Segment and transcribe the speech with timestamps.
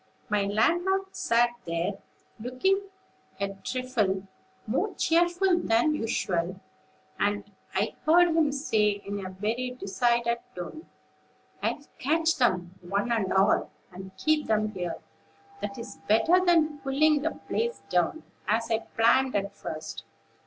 [0.29, 1.99] My landlord sat there,
[2.39, 2.89] looking
[3.39, 4.23] a trifle
[4.65, 6.59] more cheerful than usual,
[7.19, 10.87] and I heard him say, in a very decided tone:
[11.61, 14.97] "'I'll catch them, one and all, and keep them here;
[15.61, 20.03] that is better than pulling the place down, as I planned at first.